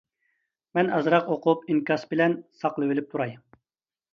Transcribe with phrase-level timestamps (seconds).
[0.77, 3.37] مەن ئازراق ئوقۇپ ئىنكاس بىلەن ساقلىۋېلىپ تۇراي.